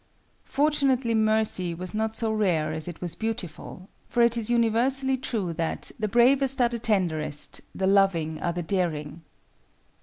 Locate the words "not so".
1.93-2.31